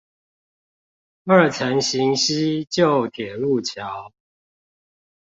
[1.25, 4.11] 二層行溪舊鐵路橋